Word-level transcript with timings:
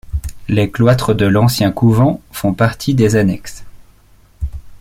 Les 0.49 0.71
cloitres 0.71 1.13
de 1.13 1.27
l'ancien 1.27 1.71
couvent 1.71 2.19
font 2.31 2.55
partie 2.55 2.95
des 2.95 3.15
annexes. 3.15 3.63